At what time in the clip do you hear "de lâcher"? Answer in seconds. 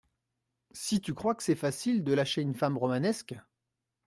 2.03-2.41